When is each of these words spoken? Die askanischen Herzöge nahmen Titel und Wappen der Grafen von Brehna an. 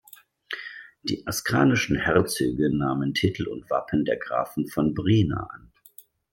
Die 1.03 1.27
askanischen 1.27 1.95
Herzöge 1.95 2.75
nahmen 2.75 3.13
Titel 3.13 3.47
und 3.47 3.69
Wappen 3.69 4.03
der 4.03 4.17
Grafen 4.17 4.67
von 4.67 4.95
Brehna 4.95 5.47
an. 5.53 5.71